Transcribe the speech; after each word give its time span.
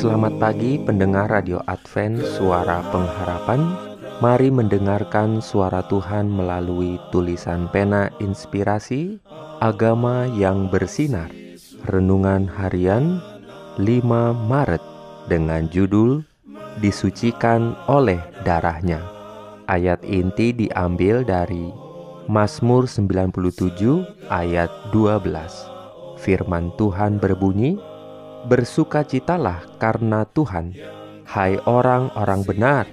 Selamat 0.00 0.32
pagi 0.40 0.80
pendengar 0.80 1.28
Radio 1.28 1.60
Advent 1.68 2.24
Suara 2.24 2.80
Pengharapan. 2.88 3.60
Mari 4.24 4.48
mendengarkan 4.48 5.44
suara 5.44 5.84
Tuhan 5.92 6.24
melalui 6.24 6.96
tulisan 7.12 7.68
pena 7.68 8.08
inspirasi 8.16 9.20
Agama 9.60 10.24
yang 10.24 10.72
bersinar. 10.72 11.28
Renungan 11.84 12.48
harian 12.48 13.20
5 13.76 14.00
Maret 14.48 14.80
dengan 15.28 15.68
judul 15.68 16.24
Disucikan 16.80 17.76
oleh 17.84 18.24
darahnya. 18.40 19.04
Ayat 19.68 20.00
inti 20.08 20.56
diambil 20.56 21.28
dari 21.28 21.68
Mazmur 22.24 22.88
97 22.88 24.32
ayat 24.32 24.72
12 24.96 26.16
Firman 26.16 26.72
Tuhan 26.80 27.20
berbunyi, 27.20 27.76
Bersukacitalah 28.40 29.76
karena 29.76 30.24
Tuhan, 30.24 30.72
hai 31.28 31.60
orang-orang 31.68 32.40
benar, 32.48 32.84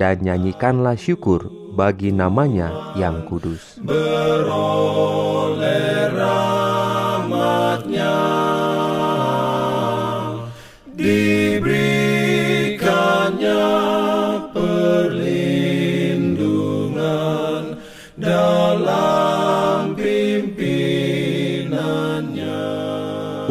dan 0.00 0.24
nyanyikanlah 0.24 0.96
syukur 0.96 1.52
bagi 1.76 2.14
namanya 2.14 2.94
yang 2.96 3.28
kudus. 3.28 3.76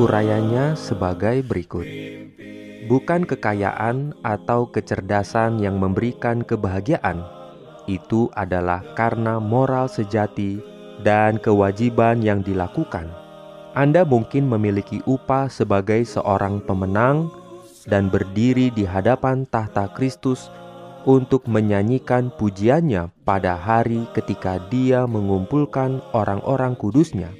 Urayanya 0.03 0.75
sebagai 0.75 1.39
berikut. 1.47 1.87
Bukan 2.91 3.23
kekayaan 3.23 4.11
atau 4.19 4.67
kecerdasan 4.67 5.63
yang 5.63 5.79
memberikan 5.79 6.43
kebahagiaan. 6.43 7.23
Itu 7.87 8.27
adalah 8.35 8.83
karena 8.99 9.39
moral 9.39 9.87
sejati 9.87 10.59
dan 11.07 11.39
kewajiban 11.39 12.19
yang 12.19 12.43
dilakukan. 12.43 13.07
Anda 13.79 14.03
mungkin 14.03 14.51
memiliki 14.51 14.99
upah 15.07 15.47
sebagai 15.47 16.03
seorang 16.03 16.59
pemenang 16.67 17.31
dan 17.87 18.11
berdiri 18.11 18.75
di 18.75 18.83
hadapan 18.83 19.47
tahta 19.47 19.87
Kristus 19.95 20.51
untuk 21.07 21.47
menyanyikan 21.47 22.27
pujiannya 22.35 23.07
pada 23.23 23.55
hari 23.55 24.03
ketika 24.11 24.59
dia 24.67 25.07
mengumpulkan 25.07 26.03
orang-orang 26.11 26.75
kudusnya. 26.75 27.31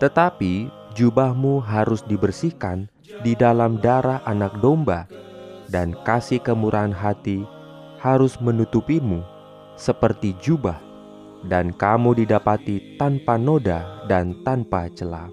Tetapi 0.00 0.77
jubahmu 0.98 1.62
harus 1.62 2.02
dibersihkan 2.02 2.90
di 3.22 3.38
dalam 3.38 3.78
darah 3.78 4.18
anak 4.26 4.58
domba, 4.58 5.06
dan 5.70 5.94
kasih 6.02 6.42
kemurahan 6.42 6.90
hati 6.90 7.46
harus 8.02 8.34
menutupimu 8.42 9.22
seperti 9.78 10.34
jubah, 10.42 10.82
dan 11.46 11.70
kamu 11.70 12.18
didapati 12.26 12.98
tanpa 12.98 13.38
noda 13.38 14.02
dan 14.10 14.34
tanpa 14.42 14.90
celah. 14.90 15.30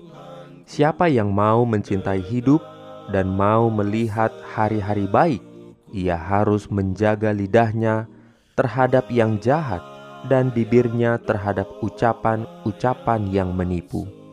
Siapa 0.70 1.10
yang 1.10 1.34
mau 1.34 1.66
mencintai 1.66 2.22
hidup 2.22 2.62
dan 3.10 3.26
mau 3.34 3.74
melihat 3.74 4.30
hari-hari 4.54 5.10
baik, 5.10 5.42
ia 5.90 6.18
harus 6.18 6.70
menjaga 6.70 7.34
lidahnya 7.34 8.06
terhadap 8.54 9.10
yang 9.10 9.42
jahat 9.42 9.82
dan 10.30 10.50
bibirnya 10.50 11.22
terhadap 11.22 11.70
ucapan-ucapan 11.86 13.30
yang 13.30 13.54
menipu. 13.54 14.25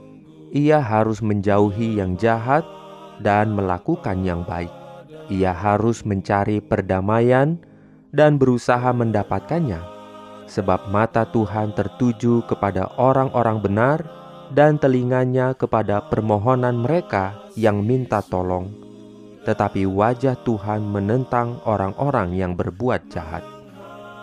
Ia 0.53 0.85
harus 0.85 1.25
menjauhi 1.25 1.97
yang 1.97 2.21
jahat 2.21 2.61
dan 3.25 3.57
melakukan 3.57 4.21
yang 4.21 4.45
baik. 4.45 4.69
Ia 5.33 5.57
harus 5.57 6.05
mencari 6.05 6.61
perdamaian 6.61 7.57
dan 8.13 8.37
berusaha 8.37 8.93
mendapatkannya, 8.93 9.81
sebab 10.45 10.93
mata 10.93 11.25
Tuhan 11.25 11.73
tertuju 11.73 12.45
kepada 12.45 12.93
orang-orang 13.01 13.65
benar 13.65 14.05
dan 14.53 14.77
telinganya 14.77 15.57
kepada 15.57 16.05
permohonan 16.13 16.77
mereka 16.85 17.33
yang 17.57 17.81
minta 17.81 18.21
tolong. 18.21 18.69
Tetapi 19.49 19.89
wajah 19.89 20.37
Tuhan 20.45 20.85
menentang 20.85 21.65
orang-orang 21.65 22.37
yang 22.37 22.53
berbuat 22.61 23.09
jahat. 23.09 23.41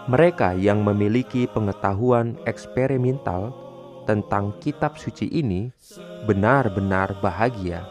Mereka 0.05 0.61
yang 0.61 0.85
memiliki 0.85 1.49
pengetahuan 1.49 2.37
eksperimental 2.45 3.68
tentang 4.09 4.57
kitab 4.57 4.97
suci 4.97 5.29
ini 5.29 5.69
benar-benar 6.25 7.21
bahagia. 7.21 7.85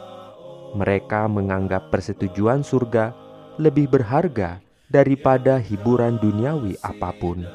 Mereka 0.75 1.31
menganggap 1.31 1.95
persetujuan 1.95 2.67
surga 2.67 3.15
lebih 3.63 3.87
berharga 3.87 4.59
daripada 4.91 5.63
hiburan 5.63 6.19
duniawi 6.19 6.75
apa 6.83 7.15
pun. 7.15 7.47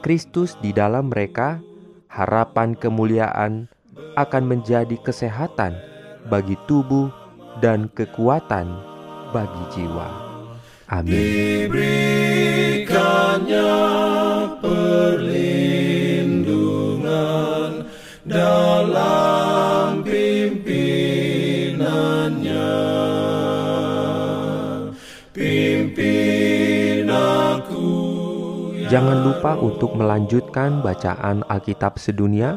Kristus 0.00 0.56
di 0.64 0.72
dalam 0.72 1.12
mereka, 1.12 1.60
harapan 2.08 2.72
kemuliaan 2.72 3.68
akan 4.16 4.44
menjadi 4.48 4.96
kesehatan 5.04 5.76
bagi 6.32 6.56
tubuh 6.64 7.12
dan 7.60 7.92
kekuatan 7.92 8.72
bagi 9.36 9.64
jiwa. 9.76 10.08
Amin. 10.88 12.27
Jangan 28.88 29.20
lupa 29.20 29.52
untuk 29.60 29.92
melanjutkan 30.00 30.80
bacaan 30.80 31.44
Alkitab 31.44 32.00
sedunia. 32.00 32.56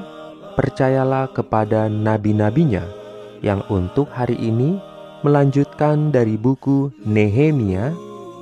Percayalah 0.56 1.28
kepada 1.36 1.92
nabi-nabinya 1.92 2.88
yang 3.44 3.59
untuk 3.68 4.08
hari 4.16 4.40
ini 4.40 4.80
melanjutkan 5.28 6.08
dari 6.08 6.40
buku 6.40 6.88
Nehemia 7.03 7.91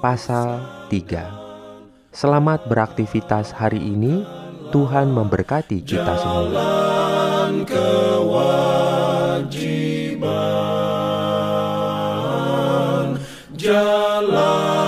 pasal 0.05 0.61
3. 0.93 2.13
Selamat 2.13 2.69
beraktivitas 2.69 3.57
hari 3.57 3.81
ini. 3.81 4.21
Tuhan 4.69 5.09
memberkati 5.09 5.81
kita 5.81 6.13
semua. 6.21 6.45
jalan. 13.57 14.79